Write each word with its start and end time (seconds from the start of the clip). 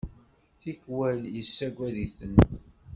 Tikwal 0.61 1.21
yessagad-iten. 1.35 2.35